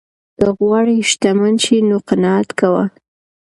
که 0.37 0.45
غواړې 0.57 0.97
شتمن 1.09 1.55
شې 1.63 1.77
نو 1.89 1.97
قناعت 2.09 2.49
کوه. 2.59 2.85